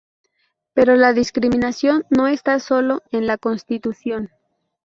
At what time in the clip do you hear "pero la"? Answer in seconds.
0.73-1.13